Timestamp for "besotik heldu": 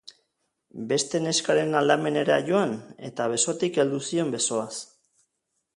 3.35-4.03